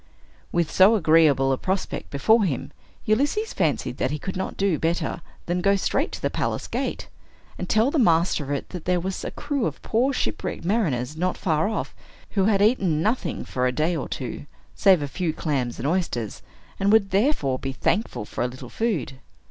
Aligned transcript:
With 0.51 0.71
so 0.71 0.95
agreeable 0.95 1.51
a 1.51 1.59
prospect 1.59 2.09
before 2.09 2.43
him, 2.43 2.71
Ulysses 3.05 3.53
fancied 3.53 3.97
that 3.97 4.09
he 4.09 4.17
could 4.17 4.35
not 4.35 4.57
do 4.57 4.79
better 4.79 5.21
than 5.45 5.61
go 5.61 5.75
straight 5.75 6.11
to 6.13 6.21
the 6.23 6.31
palace 6.31 6.65
gate, 6.65 7.07
and 7.59 7.69
tell 7.69 7.91
the 7.91 7.99
master 7.99 8.45
of 8.45 8.49
it 8.49 8.69
that 8.69 8.85
there 8.85 8.99
was 8.99 9.23
a 9.23 9.29
crew 9.29 9.67
of 9.67 9.79
poor 9.83 10.11
shipwrecked 10.11 10.65
mariners, 10.65 11.15
not 11.15 11.37
far 11.37 11.67
off, 11.69 11.93
who 12.31 12.45
had 12.45 12.63
eaten 12.63 13.03
nothing 13.03 13.45
for 13.45 13.67
a 13.67 13.71
day 13.71 13.95
or 13.95 14.09
two, 14.09 14.47
save 14.73 15.03
a 15.03 15.07
few 15.07 15.33
clams 15.33 15.77
and 15.77 15.87
oysters, 15.87 16.41
and 16.79 16.91
would 16.91 17.11
therefore 17.11 17.59
be 17.59 17.71
thankful 17.71 18.25
for 18.25 18.43
a 18.43 18.47
little 18.47 18.69
food. 18.69 19.19